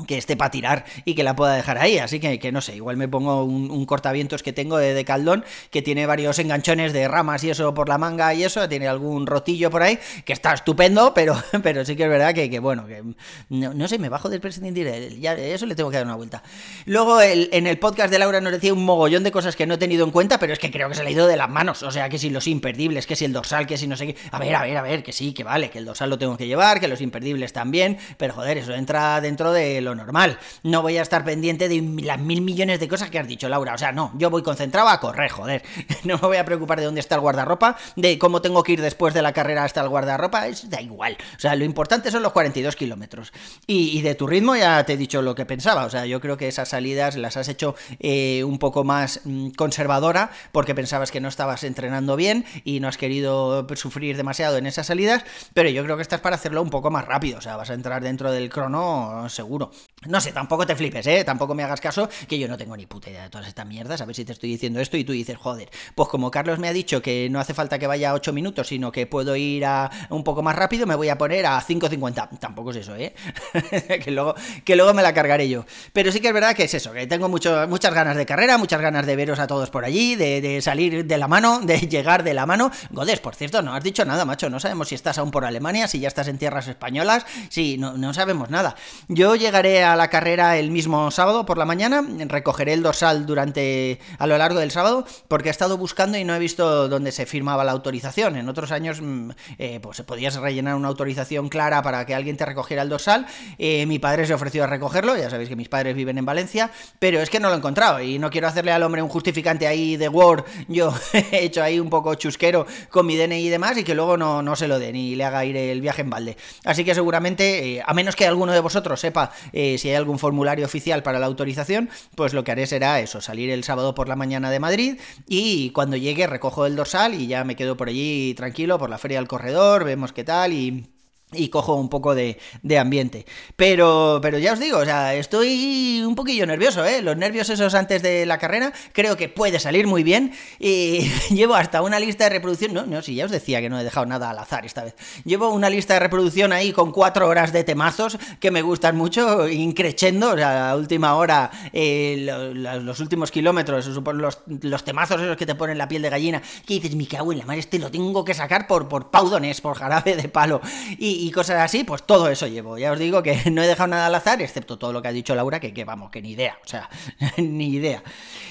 que 0.05 0.17
esté 0.17 0.37
para 0.37 0.51
tirar 0.51 0.85
y 1.05 1.15
que 1.15 1.23
la 1.23 1.35
pueda 1.35 1.55
dejar 1.55 1.77
ahí. 1.77 1.97
Así 1.97 2.19
que, 2.19 2.37
que 2.39 2.51
no 2.51 2.61
sé, 2.61 2.75
igual 2.75 2.97
me 2.97 3.07
pongo 3.07 3.43
un, 3.43 3.85
cortavientos 3.85 4.43
que 4.43 4.53
tengo 4.53 4.77
de, 4.77 5.05
caldón 5.05 5.45
que 5.71 5.81
tiene 5.81 6.05
varios 6.05 6.37
enganchones 6.39 6.91
de 6.93 7.07
ramas 7.07 7.43
y 7.43 7.49
eso 7.49 7.73
por 7.73 7.87
la 7.87 7.97
manga 7.97 8.33
y 8.33 8.43
eso, 8.43 8.67
tiene 8.67 8.87
algún 8.87 9.25
rotillo 9.25 9.71
por 9.71 9.81
ahí, 9.81 9.97
que 10.25 10.33
está 10.33 10.53
estupendo, 10.53 11.13
pero, 11.13 11.41
pero 11.63 11.85
sí 11.85 11.95
que 11.95 12.03
es 12.03 12.09
verdad 12.09 12.33
que, 12.33 12.59
bueno, 12.59 12.85
que 12.85 13.03
no, 13.49 13.87
sé, 13.87 13.97
me 13.97 14.09
bajo 14.09 14.29
del 14.29 14.41
prescindir, 14.41 15.17
ya 15.19 15.33
eso 15.33 15.65
le 15.65 15.75
tengo 15.75 15.89
que 15.89 15.97
dar 15.97 16.05
una 16.05 16.15
vuelta. 16.15 16.43
Luego 16.85 17.21
en 17.21 17.67
el 17.67 17.79
podcast 17.79 18.11
de 18.11 18.19
Laura 18.19 18.41
nos 18.41 18.51
decía 18.51 18.73
un 18.73 18.83
mogollón 18.83 19.23
de 19.23 19.31
cosas 19.31 19.55
que 19.55 19.65
no 19.65 19.75
he 19.75 19.77
tenido 19.77 20.05
en 20.05 20.11
cuenta, 20.11 20.39
pero 20.39 20.53
es 20.53 20.59
que 20.59 20.69
creo 20.71 20.89
que 20.89 20.95
se 20.95 21.03
le 21.03 21.09
ha 21.09 21.11
ido 21.11 21.27
de 21.27 21.37
las 21.37 21.49
manos, 21.49 21.83
o 21.83 21.91
sea, 21.91 22.09
que 22.09 22.17
si 22.17 22.29
los 22.29 22.47
imperdibles, 22.47 23.07
que 23.07 23.15
si 23.15 23.25
el 23.25 23.33
dorsal, 23.33 23.65
que 23.65 23.77
si 23.77 23.87
no 23.87 23.95
sé 23.95 24.07
qué, 24.07 24.15
a 24.31 24.39
ver, 24.39 24.55
a 24.55 24.63
ver, 24.63 24.77
a 24.77 24.81
ver, 24.81 25.03
que 25.03 25.13
sí, 25.13 25.33
que 25.33 25.43
vale, 25.43 25.69
que 25.69 25.79
el 25.79 25.85
dorsal 25.85 26.09
lo 26.09 26.17
tengo 26.17 26.37
que 26.37 26.47
llevar, 26.47 26.79
que 26.79 26.87
los 26.87 27.01
imperdibles 27.01 27.53
también, 27.53 27.97
pero 28.17 28.33
joder, 28.33 28.57
eso 28.57 28.73
entra 28.73 29.21
dentro 29.21 29.53
de 29.53 29.81
lo 29.87 29.95
normal. 29.95 30.37
No 30.63 30.81
voy 30.81 30.97
a 30.97 31.01
estar 31.01 31.23
pendiente 31.23 31.69
de 31.69 31.81
las 32.03 32.19
mil 32.19 32.41
millones 32.41 32.79
de 32.79 32.87
cosas 32.87 33.09
que 33.09 33.19
has 33.19 33.27
dicho, 33.27 33.49
Laura. 33.49 33.73
O 33.73 33.77
sea, 33.77 33.91
no, 33.91 34.11
yo 34.15 34.29
voy 34.29 34.43
concentrado 34.43 34.89
a 34.89 34.99
correr, 34.99 35.31
joder. 35.31 35.63
No 36.03 36.15
me 36.15 36.27
voy 36.27 36.37
a 36.37 36.45
preocupar 36.45 36.79
de 36.79 36.85
dónde 36.85 37.01
está 37.01 37.15
el 37.15 37.21
guardarropa, 37.21 37.75
de 37.95 38.17
cómo 38.17 38.41
tengo 38.41 38.63
que 38.63 38.73
ir 38.73 38.81
después 38.81 39.13
de 39.13 39.21
la 39.21 39.33
carrera 39.33 39.63
hasta 39.63 39.81
el 39.81 39.89
guardarropa, 39.89 40.47
es 40.47 40.69
da 40.69 40.81
igual. 40.81 41.17
O 41.35 41.39
sea, 41.39 41.55
lo 41.55 41.65
importante 41.65 42.11
son 42.11 42.23
los 42.23 42.31
42 42.31 42.75
kilómetros. 42.75 43.33
Y, 43.65 44.01
de 44.01 44.15
tu 44.15 44.27
ritmo 44.27 44.55
ya 44.55 44.85
te 44.85 44.93
he 44.93 44.97
dicho 44.97 45.21
lo 45.21 45.35
que 45.35 45.45
pensaba. 45.45 45.85
O 45.85 45.89
sea, 45.89 46.05
yo 46.05 46.21
creo 46.21 46.37
que 46.37 46.47
esas 46.47 46.69
salidas 46.69 47.15
las 47.15 47.35
has 47.35 47.49
hecho 47.49 47.75
eh, 47.99 48.43
un 48.43 48.59
poco 48.59 48.83
más 48.83 49.21
mm, 49.23 49.49
conservadora 49.51 50.31
porque 50.51 50.75
pensabas 50.75 51.11
que 51.11 51.19
no 51.19 51.27
estabas 51.27 51.63
entrenando 51.63 52.15
bien 52.15 52.45
y 52.63 52.79
no 52.79 52.87
has 52.87 52.97
querido 52.97 53.65
sufrir 53.75 54.17
demasiado 54.17 54.57
en 54.57 54.67
esas 54.67 54.87
salidas, 54.87 55.23
pero 55.53 55.69
yo 55.69 55.83
creo 55.83 55.95
que 55.95 56.01
estás 56.01 56.21
para 56.21 56.35
hacerlo 56.35 56.61
un 56.61 56.69
poco 56.69 56.91
más 56.91 57.05
rápido. 57.05 57.39
O 57.39 57.41
sea, 57.41 57.57
vas 57.57 57.69
a 57.69 57.73
entrar 57.73 58.03
dentro 58.03 58.31
del 58.31 58.49
crono 58.49 59.27
seguro. 59.29 59.71
No 60.05 60.21
sé, 60.21 60.31
tampoco 60.31 60.65
te 60.67 60.75
flipes, 60.75 61.07
¿eh? 61.07 61.23
Tampoco 61.23 61.55
me 61.55 61.63
hagas 61.63 61.81
caso, 61.81 62.07
que 62.27 62.37
yo 62.37 62.47
no 62.47 62.55
tengo 62.55 62.77
ni 62.77 62.85
puta 62.85 63.09
idea 63.09 63.23
de 63.23 63.29
todas 63.31 63.47
estas 63.47 63.65
mierdas. 63.65 63.99
A 63.99 64.05
ver 64.05 64.15
si 64.15 64.23
te 64.23 64.31
estoy 64.31 64.51
diciendo 64.51 64.79
esto 64.79 64.95
y 64.95 65.03
tú 65.03 65.11
dices, 65.11 65.35
joder, 65.35 65.69
pues 65.95 66.07
como 66.07 66.29
Carlos 66.29 66.59
me 66.59 66.67
ha 66.67 66.73
dicho 66.73 67.01
que 67.01 67.27
no 67.31 67.39
hace 67.39 67.55
falta 67.55 67.79
que 67.79 67.87
vaya 67.87 68.11
a 68.11 68.13
8 68.13 68.31
minutos, 68.31 68.67
sino 68.67 68.91
que 68.91 69.07
puedo 69.07 69.35
ir 69.35 69.65
a 69.65 69.89
un 70.11 70.23
poco 70.23 70.43
más 70.43 70.55
rápido, 70.55 70.85
me 70.85 70.93
voy 70.93 71.09
a 71.09 71.17
poner 71.17 71.47
a 71.47 71.59
5.50. 71.59 72.37
Tampoco 72.37 72.69
es 72.69 72.77
eso, 72.77 72.95
¿eh? 72.95 73.15
que, 74.03 74.11
luego, 74.11 74.35
que 74.63 74.75
luego 74.75 74.93
me 74.93 75.01
la 75.01 75.15
cargaré 75.15 75.49
yo. 75.49 75.65
Pero 75.93 76.11
sí 76.11 76.21
que 76.21 76.27
es 76.27 76.33
verdad 76.33 76.55
que 76.55 76.65
es 76.65 76.73
eso, 76.75 76.93
que 76.93 77.07
tengo 77.07 77.27
muchas 77.27 77.93
ganas 77.93 78.15
de 78.15 78.25
carrera, 78.27 78.59
muchas 78.59 78.79
ganas 78.79 79.05
de 79.07 79.15
veros 79.15 79.39
a 79.39 79.47
todos 79.47 79.71
por 79.71 79.83
allí, 79.83 80.15
de, 80.15 80.61
salir 80.61 81.05
de 81.05 81.17
la 81.17 81.27
mano, 81.27 81.59
de 81.59 81.79
llegar 81.89 82.23
de 82.23 82.35
la 82.35 82.45
mano. 82.45 82.71
Godes, 82.91 83.19
por 83.19 83.33
cierto, 83.33 83.63
no 83.63 83.73
has 83.73 83.83
dicho 83.83 84.05
nada, 84.05 84.25
macho. 84.25 84.47
No 84.49 84.59
sabemos 84.59 84.89
si 84.89 84.95
estás 84.95 85.17
aún 85.17 85.31
por 85.31 85.43
Alemania, 85.43 85.87
si 85.87 85.99
ya 85.99 86.07
estás 86.07 86.27
en 86.27 86.37
tierras 86.37 86.67
españolas, 86.67 87.25
si 87.49 87.79
no, 87.79 87.97
no 87.97 88.13
sabemos 88.13 88.51
nada. 88.51 88.75
Yo 89.07 89.35
llegaré 89.35 89.66
a 89.75 89.95
la 89.95 90.09
carrera 90.09 90.57
el 90.57 90.71
mismo 90.71 91.11
sábado 91.11 91.45
por 91.45 91.57
la 91.57 91.65
mañana, 91.65 92.03
recogeré 92.27 92.73
el 92.73 92.83
dorsal 92.83 93.25
durante 93.25 93.99
a 94.17 94.27
lo 94.27 94.37
largo 94.37 94.59
del 94.59 94.71
sábado 94.71 95.05
porque 95.27 95.49
he 95.49 95.51
estado 95.51 95.77
buscando 95.77 96.17
y 96.17 96.23
no 96.23 96.35
he 96.35 96.39
visto 96.39 96.87
dónde 96.87 97.11
se 97.11 97.25
firmaba 97.25 97.63
la 97.63 97.71
autorización. 97.71 98.35
En 98.35 98.49
otros 98.49 98.71
años 98.71 99.01
mm, 99.01 99.31
eh, 99.57 99.79
pues 99.81 100.01
podías 100.01 100.35
rellenar 100.35 100.75
una 100.75 100.87
autorización 100.87 101.49
clara 101.49 101.81
para 101.81 102.05
que 102.05 102.15
alguien 102.15 102.37
te 102.37 102.45
recogiera 102.45 102.81
el 102.81 102.89
dorsal. 102.89 103.25
Eh, 103.57 103.85
mi 103.85 103.99
padre 103.99 104.25
se 104.25 104.33
ofreció 104.33 104.63
a 104.63 104.67
recogerlo, 104.67 105.17
ya 105.17 105.29
sabéis 105.29 105.49
que 105.49 105.55
mis 105.55 105.69
padres 105.69 105.95
viven 105.95 106.17
en 106.17 106.25
Valencia, 106.25 106.71
pero 106.99 107.21
es 107.21 107.29
que 107.29 107.39
no 107.39 107.49
lo 107.49 107.55
he 107.55 107.57
encontrado 107.57 108.01
y 108.01 108.19
no 108.19 108.29
quiero 108.29 108.47
hacerle 108.47 108.71
al 108.71 108.83
hombre 108.83 109.01
un 109.01 109.09
justificante 109.09 109.67
ahí 109.67 109.97
de 109.97 110.09
Word, 110.09 110.45
yo 110.67 110.93
he 111.13 111.45
hecho 111.45 111.63
ahí 111.63 111.79
un 111.79 111.89
poco 111.89 112.15
chusquero 112.15 112.65
con 112.89 113.05
mi 113.05 113.17
DNI 113.17 113.45
y 113.45 113.49
demás 113.49 113.77
y 113.77 113.83
que 113.83 113.95
luego 113.95 114.17
no, 114.17 114.41
no 114.41 114.55
se 114.55 114.67
lo 114.67 114.79
den 114.79 114.95
y 114.95 115.15
le 115.15 115.23
haga 115.23 115.45
ir 115.45 115.57
el 115.57 115.81
viaje 115.81 116.01
en 116.01 116.09
balde. 116.09 116.37
Así 116.63 116.83
que 116.83 116.95
seguramente, 116.95 117.77
eh, 117.77 117.83
a 117.85 117.93
menos 117.93 118.15
que 118.15 118.25
alguno 118.25 118.51
de 118.51 118.59
vosotros 118.59 118.99
sepa 118.99 119.31
si 119.77 119.89
hay 119.89 119.95
algún 119.95 120.19
formulario 120.19 120.65
oficial 120.65 121.03
para 121.03 121.19
la 121.19 121.25
autorización, 121.25 121.89
pues 122.15 122.33
lo 122.33 122.43
que 122.43 122.51
haré 122.51 122.67
será 122.67 122.99
eso, 122.99 123.21
salir 123.21 123.49
el 123.49 123.63
sábado 123.63 123.95
por 123.95 124.07
la 124.07 124.15
mañana 124.15 124.51
de 124.51 124.59
Madrid 124.59 124.99
y 125.27 125.71
cuando 125.71 125.97
llegue 125.97 126.27
recojo 126.27 126.65
el 126.65 126.75
dorsal 126.75 127.13
y 127.13 127.27
ya 127.27 127.43
me 127.43 127.55
quedo 127.55 127.77
por 127.77 127.89
allí 127.89 128.33
tranquilo 128.35 128.77
por 128.77 128.89
la 128.89 128.97
feria 128.97 129.19
del 129.19 129.27
corredor, 129.27 129.83
vemos 129.83 130.13
qué 130.13 130.23
tal 130.23 130.53
y 130.53 130.87
y 131.33 131.49
cojo 131.49 131.75
un 131.75 131.89
poco 131.89 132.15
de, 132.15 132.39
de, 132.61 132.77
ambiente. 132.77 133.25
Pero, 133.57 134.19
pero 134.21 134.37
ya 134.37 134.53
os 134.53 134.59
digo, 134.59 134.77
o 134.77 134.85
sea, 134.85 135.13
estoy 135.13 136.01
un 136.05 136.15
poquillo 136.15 136.45
nervioso, 136.45 136.85
¿eh? 136.85 137.01
Los 137.01 137.17
nervios 137.17 137.49
esos 137.49 137.75
antes 137.75 138.01
de 138.01 138.25
la 138.25 138.37
carrera, 138.37 138.71
creo 138.93 139.17
que 139.17 139.27
puede 139.27 139.59
salir 139.59 139.87
muy 139.87 140.03
bien. 140.03 140.31
Y 140.57 141.11
llevo 141.29 141.55
hasta 141.55 141.81
una 141.81 141.99
lista 141.99 142.23
de 142.23 142.29
reproducción. 142.29 142.73
No, 142.73 142.85
no, 142.85 143.01
si 143.01 143.15
ya 143.15 143.25
os 143.25 143.31
decía 143.31 143.59
que 143.59 143.69
no 143.69 143.77
he 143.77 143.83
dejado 143.83 144.05
nada 144.05 144.29
al 144.29 144.39
azar 144.39 144.65
esta 144.65 144.85
vez. 144.85 144.95
Llevo 145.25 145.49
una 145.49 145.69
lista 145.69 145.95
de 145.95 145.99
reproducción 145.99 146.53
ahí 146.53 146.71
con 146.71 146.93
cuatro 146.93 147.27
horas 147.27 147.51
de 147.51 147.65
temazos 147.65 148.17
que 148.39 148.49
me 148.49 148.61
gustan 148.61 148.95
mucho, 148.95 149.49
increchendo. 149.49 150.31
O 150.31 150.37
sea, 150.37 150.67
la 150.69 150.75
última 150.77 151.15
hora, 151.15 151.51
eh, 151.73 152.25
los, 152.53 152.99
últimos 153.01 153.31
kilómetros, 153.31 153.85
los, 153.87 154.39
los 154.45 154.83
temazos 154.85 155.21
esos 155.21 155.35
que 155.35 155.45
te 155.45 155.55
ponen 155.55 155.77
la 155.77 155.89
piel 155.89 156.03
de 156.03 156.09
gallina, 156.09 156.41
que 156.65 156.75
dices, 156.75 156.95
mi 156.95 157.05
cago 157.05 157.33
en 157.33 157.39
la 157.39 157.45
madre, 157.45 157.59
este 157.59 157.79
lo 157.79 157.91
tengo 157.91 158.23
que 158.23 158.33
sacar 158.33 158.65
por, 158.65 158.87
por 158.87 159.11
paudones, 159.11 159.59
por 159.59 159.77
jarabe 159.77 160.15
de 160.15 160.29
palo. 160.29 160.61
Y, 160.97 161.16
y, 161.25 161.31
cosas 161.31 161.61
así, 161.61 161.83
pues 161.83 162.03
todo 162.03 162.29
eso 162.29 162.47
llevo. 162.47 162.77
Ya 162.77 162.91
os 162.91 162.99
digo 162.99 163.23
que 163.23 163.39
no 163.51 163.63
he 163.63 163.67
dejado 163.67 163.87
nada 163.87 164.07
al 164.07 164.15
azar, 164.15 164.41
excepto 164.41 164.77
todo 164.77 164.93
lo 164.93 165.01
que 165.01 165.07
ha 165.07 165.11
dicho 165.11 165.35
Laura, 165.35 165.59
que, 165.59 165.73
que 165.73 165.85
vamos, 165.85 166.11
que 166.11 166.21
ni 166.21 166.31
idea, 166.31 166.57
o 166.63 166.67
sea, 166.67 166.89
ni 167.37 167.69
idea. 167.69 168.03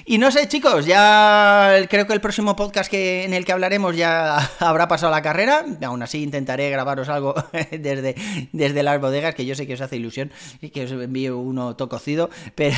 Y 0.05 0.19
no 0.19 0.31
sé, 0.31 0.49
chicos, 0.49 0.87
ya 0.87 1.73
creo 1.89 2.07
que 2.07 2.13
el 2.13 2.21
próximo 2.21 2.55
podcast 2.55 2.91
que, 2.91 3.25
en 3.25 3.35
el 3.35 3.45
que 3.45 3.53
hablaremos 3.53 3.97
ya 3.97 4.37
habrá 4.61 4.89
pasado 4.89 5.11
la 5.13 5.23
carrera. 5.23 5.65
Aún 5.85 6.03
así 6.03 6.23
intentaré 6.23 6.71
grabaros 6.71 7.09
algo 7.09 7.35
desde, 7.71 8.15
desde 8.53 8.83
las 8.83 9.01
bodegas, 9.01 9.35
que 9.35 9.45
yo 9.45 9.55
sé 9.55 9.67
que 9.67 9.75
os 9.75 9.81
hace 9.81 9.97
ilusión 9.97 10.33
y 10.61 10.71
que 10.71 10.85
os 10.85 10.93
envío 10.93 11.39
uno 11.39 11.77
tococido, 11.77 12.31
pero, 12.55 12.77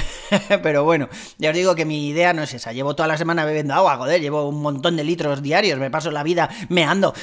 pero 0.62 0.85
bueno, 0.85 1.09
ya 1.38 1.50
os 1.50 1.57
digo 1.57 1.75
que 1.75 1.85
mi 1.85 2.09
idea 2.09 2.33
no 2.33 2.42
es 2.42 2.54
esa. 2.54 2.73
Llevo 2.73 2.95
toda 2.95 3.09
la 3.09 3.18
semana 3.18 3.45
bebiendo 3.45 3.75
agua, 3.75 3.97
joder, 3.97 4.21
llevo 4.21 4.49
un 4.49 4.62
montón 4.62 4.97
de 4.97 5.04
litros 5.04 5.42
diarios, 5.42 5.78
me 5.78 5.90
paso 5.90 6.11
la 6.11 6.23
vida 6.23 6.49
meando 6.68 7.14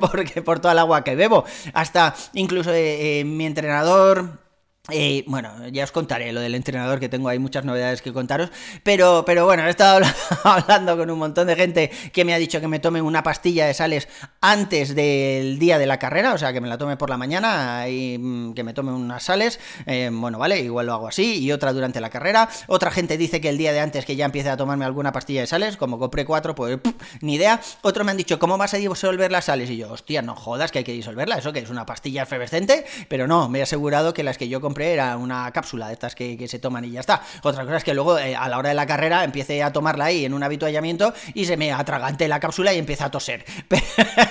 porque 0.00 0.42
por 0.42 0.60
toda 0.60 0.72
el 0.72 0.78
agua 0.78 1.04
que 1.04 1.14
bebo. 1.14 1.44
Hasta 1.74 2.01
incluso 2.34 2.72
eh, 2.72 3.20
eh, 3.20 3.24
mi 3.24 3.46
entrenador 3.46 4.42
eh, 4.90 5.22
bueno, 5.28 5.68
ya 5.68 5.84
os 5.84 5.92
contaré 5.92 6.32
lo 6.32 6.40
del 6.40 6.56
entrenador, 6.56 6.98
que 6.98 7.08
tengo 7.08 7.28
ahí 7.28 7.38
muchas 7.38 7.64
novedades 7.64 8.02
que 8.02 8.12
contaros, 8.12 8.50
pero, 8.82 9.22
pero 9.24 9.44
bueno, 9.46 9.64
he 9.64 9.70
estado 9.70 10.04
hablando 10.44 10.96
con 10.96 11.08
un 11.08 11.20
montón 11.20 11.46
de 11.46 11.54
gente 11.54 11.90
que 12.12 12.24
me 12.24 12.34
ha 12.34 12.38
dicho 12.38 12.60
que 12.60 12.66
me 12.66 12.80
tome 12.80 13.00
una 13.00 13.22
pastilla 13.22 13.66
de 13.66 13.74
sales 13.74 14.08
antes 14.42 14.96
del 14.96 15.60
día 15.60 15.78
de 15.78 15.86
la 15.86 15.98
carrera, 15.98 16.34
o 16.34 16.38
sea, 16.38 16.52
que 16.52 16.60
me 16.60 16.68
la 16.68 16.76
tome 16.76 16.96
por 16.96 17.08
la 17.08 17.16
mañana 17.16 17.88
y 17.88 18.18
mm, 18.18 18.54
que 18.54 18.64
me 18.64 18.74
tome 18.74 18.92
unas 18.92 19.22
sales, 19.22 19.60
eh, 19.86 20.10
bueno, 20.12 20.36
vale, 20.36 20.58
igual 20.58 20.86
lo 20.86 20.94
hago 20.94 21.06
así, 21.08 21.38
y 21.38 21.52
otra 21.52 21.72
durante 21.72 22.00
la 22.00 22.10
carrera, 22.10 22.48
otra 22.66 22.90
gente 22.90 23.16
dice 23.16 23.40
que 23.40 23.48
el 23.48 23.56
día 23.56 23.72
de 23.72 23.78
antes 23.78 24.04
que 24.04 24.16
ya 24.16 24.24
empiece 24.24 24.50
a 24.50 24.56
tomarme 24.56 24.84
alguna 24.84 25.12
pastilla 25.12 25.42
de 25.42 25.46
sales, 25.46 25.76
como 25.76 26.00
compré 26.00 26.24
cuatro, 26.24 26.56
pues 26.56 26.78
ni 27.20 27.36
idea, 27.36 27.60
otro 27.82 28.04
me 28.04 28.10
han 28.10 28.16
dicho, 28.16 28.40
¿cómo 28.40 28.58
vas 28.58 28.74
a 28.74 28.78
disolver 28.78 29.30
las 29.30 29.44
sales? 29.44 29.70
Y 29.70 29.76
yo, 29.76 29.92
hostia, 29.92 30.22
no 30.22 30.34
jodas 30.34 30.72
que 30.72 30.78
hay 30.78 30.84
que 30.84 30.92
disolverla, 30.92 31.38
eso 31.38 31.52
que 31.52 31.60
es 31.60 31.70
una 31.70 31.86
pastilla 31.86 32.24
efervescente, 32.24 32.84
pero 33.08 33.28
no, 33.28 33.48
me 33.48 33.60
he 33.60 33.62
asegurado 33.62 34.12
que 34.12 34.24
las 34.24 34.38
que 34.38 34.48
yo 34.48 34.60
compré 34.60 34.92
era 34.92 35.16
una 35.18 35.52
cápsula 35.52 35.86
de 35.86 35.92
estas 35.92 36.16
que, 36.16 36.42
se 36.48 36.58
toman 36.58 36.84
y 36.84 36.90
ya 36.90 37.00
está. 37.00 37.22
Otra 37.42 37.62
cosa 37.62 37.76
es 37.76 37.84
que 37.84 37.94
luego 37.94 38.18
eh, 38.18 38.34
a 38.34 38.48
la 38.48 38.58
hora 38.58 38.70
de 38.70 38.74
la 38.74 38.86
carrera 38.86 39.22
empiece 39.22 39.62
a 39.62 39.72
tomarla 39.72 40.06
ahí 40.06 40.24
en 40.24 40.34
un 40.34 40.42
habituallamiento 40.42 41.14
y 41.34 41.44
se 41.44 41.56
me 41.56 41.70
atragante 41.70 42.26
la 42.26 42.40
cápsula 42.40 42.74
y 42.74 42.78
empieza 42.78 43.04
a 43.04 43.10
toser. 43.12 43.44
Pero 43.68 43.82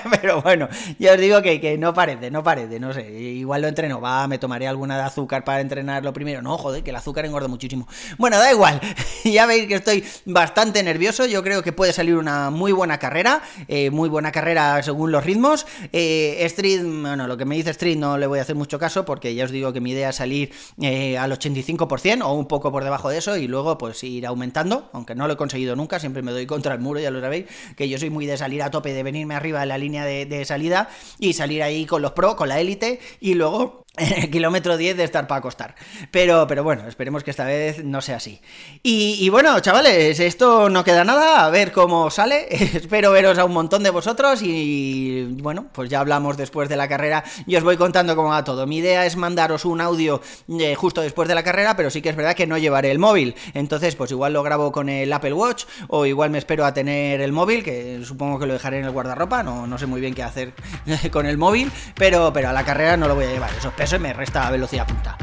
bueno, 0.44 0.68
ya 1.00 1.14
os 1.14 1.20
digo 1.20 1.42
que, 1.42 1.78
no 1.78 1.94
parece, 1.94 2.32
no 2.32 2.44
parece, 2.44 2.80
no 2.80 2.94
sé. 2.94 3.12
Igual 3.12 3.62
lo 3.62 3.68
entreno, 3.68 4.02
va, 4.02 4.28
me 4.28 4.38
tomaré 4.38 4.68
alguna 4.68 4.98
de 4.98 5.04
azúcar 5.04 5.44
para 5.44 5.62
entrenarlo 5.62 6.14
primero. 6.14 6.42
No, 6.42 6.58
joder, 6.58 6.84
que 6.84 6.90
el 6.90 6.96
azúcar 6.96 7.26
engorda 7.26 7.48
muchísimo. 7.48 7.88
Bueno, 8.18 8.38
da 8.38 8.52
igual. 8.52 8.80
ya 9.24 9.46
veis 9.46 9.68
que 9.68 9.76
estoy 9.76 10.04
bastante 10.26 10.84
nervioso. 10.84 11.26
Yo 11.26 11.44
creo 11.44 11.64
que 11.64 11.72
puede 11.72 11.94
salir 11.94 12.16
una 12.16 12.50
muy 12.50 12.72
buena 12.72 12.98
carrera. 12.98 13.42
Eh, 13.68 13.90
muy 13.90 14.10
buena 14.10 14.32
carrera 14.32 14.82
según 14.84 15.12
los 15.12 15.24
ritmos. 15.26 15.66
Eh, 15.92 16.38
Street, 16.46 16.82
bueno, 16.84 17.28
lo 17.28 17.38
que 17.38 17.46
me 17.46 17.56
dice 17.56 17.72
Street 17.72 17.98
no 17.98 18.18
le 18.18 18.28
voy 18.28 18.40
a 18.40 18.42
hacer 18.44 18.56
mucho 18.56 18.80
caso 18.80 19.06
porque 19.06 19.36
ya 19.36 19.46
os 19.46 19.52
digo 19.52 19.74
que 19.74 19.82
mi 19.82 19.92
idea 19.92 20.10
es 20.10 20.16
salir 20.16 20.52
eh, 20.82 21.18
al 21.18 21.32
85% 21.32 22.24
o 22.24 22.34
un 22.34 22.48
poco 22.48 22.72
por 22.72 22.84
debajo 22.84 23.10
de 23.10 23.18
eso 23.18 23.38
y 23.38 23.48
luego 23.48 23.78
pues 23.78 24.04
ir 24.04 24.26
aumentando, 24.26 24.90
aunque 24.94 25.16
no 25.16 25.28
lo 25.28 25.34
he 25.34 25.38
conseguido 25.38 25.76
nunca, 25.76 26.00
siempre 26.00 26.22
me 26.22 26.32
doy 26.32 26.46
contra 26.46 26.74
el 26.74 26.80
muro, 26.80 27.00
ya 27.00 27.12
lo 27.12 27.22
sabéis, 27.22 27.46
que 27.76 27.90
yo 27.90 27.98
soy 27.98 28.10
muy 28.10 28.26
de 28.26 28.38
salir 28.38 28.64
a 28.64 28.72
tope, 28.72 28.94
de 28.94 29.04
venirme 29.04 29.36
arriba 29.36 29.62
en 29.64 29.70
la 29.70 29.78
línea 29.78 29.91
de, 29.92 30.26
de 30.26 30.46
salida 30.46 30.90
y 31.20 31.34
salir 31.34 31.62
ahí 31.64 31.86
con 31.86 32.02
los 32.02 32.12
pro, 32.14 32.36
con 32.36 32.50
la 32.50 32.60
élite 32.60 33.00
y 33.20 33.34
luego 33.34 33.86
kilómetro 34.32 34.78
10 34.78 34.96
de 34.96 35.04
estar 35.04 35.28
para 35.28 35.40
acostar. 35.40 35.76
Pero, 36.12 36.48
pero 36.48 36.64
bueno, 36.64 36.88
esperemos 36.88 37.24
que 37.24 37.32
esta 37.32 37.44
vez 37.44 37.84
no 37.84 38.02
sea 38.02 38.18
así. 38.18 38.40
Y, 38.84 39.28
bueno, 39.30 39.60
chavales, 39.60 40.20
esto 40.20 40.70
no 40.70 40.86
queda 40.86 41.04
nada, 41.04 41.46
a 41.46 41.50
ver 41.50 41.74
cómo 41.74 42.10
sale. 42.10 42.48
Espero 42.52 43.12
veros 43.12 43.38
a 43.38 43.44
un 43.44 43.52
montón 43.52 43.84
de 43.84 43.90
vosotros 43.90 44.42
y 44.44 45.24
bueno, 45.42 45.68
pues 45.74 45.90
ya 45.90 46.00
hablamos 46.00 46.38
después 46.38 46.70
de 46.70 46.78
la 46.78 46.88
carrera 46.88 47.24
y 47.46 47.56
os 47.58 47.64
voy 47.64 47.76
contando 47.76 48.16
cómo 48.16 48.30
va 48.30 48.46
todo. 48.46 48.66
Mi 48.66 48.78
idea 48.78 49.06
es 49.06 49.18
mandaros 49.18 49.66
un 49.66 49.82
audio 49.82 50.22
eh, 50.48 50.74
justo 50.76 51.02
después 51.02 51.28
de 51.28 51.36
la 51.36 51.44
carrera, 51.44 51.76
pero 51.76 51.90
sí 51.90 52.02
que 52.02 52.10
es 52.10 52.16
verdad 52.16 52.36
que 52.36 52.48
no 52.48 52.58
llevaré 52.58 52.92
el 52.92 53.00
móvil. 53.00 53.36
Entonces, 53.54 53.96
pues 53.98 54.12
igual 54.12 54.32
lo 54.32 54.42
grabo 54.42 54.72
con 54.72 54.88
el 54.88 55.12
Apple 55.12 55.34
Watch 55.34 55.66
o 55.90 56.06
igual 56.06 56.30
me 56.30 56.38
espero 56.38 56.66
a 56.66 56.74
tener 56.74 57.20
el 57.20 57.34
móvil, 57.34 57.62
que 57.62 58.00
supongo 58.06 58.40
que 58.40 58.46
lo 58.46 58.54
dejaré 58.54 58.80
en 58.80 58.86
el 58.86 58.92
guardarropa, 58.92 59.44
no, 59.44 59.68
no 59.68 59.78
sé 59.78 59.86
muy 59.86 60.00
bien 60.00 60.14
qué 60.14 60.24
hacer 60.24 60.54
con 61.12 61.26
el 61.26 61.38
móvil, 61.38 61.70
pero, 61.96 62.32
pero 62.32 62.50
a 62.50 62.54
la 62.54 62.64
carrera 62.64 62.96
no 62.96 63.10
lo 63.10 63.16
voy 63.16 63.26
a 63.26 63.32
llevar. 63.32 63.52
Eso 63.58 63.74
eso 63.84 64.00
me 64.00 64.14
resta 64.14 64.50
velocidad 64.50 64.88
punta. 64.88 65.18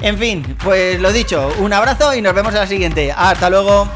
En 0.00 0.18
fin, 0.18 0.56
pues 0.62 1.00
lo 1.00 1.12
dicho, 1.12 1.52
un 1.58 1.72
abrazo 1.72 2.14
y 2.14 2.22
nos 2.22 2.34
vemos 2.34 2.52
en 2.54 2.60
la 2.60 2.66
siguiente. 2.66 3.12
Hasta 3.12 3.50
luego. 3.50 3.88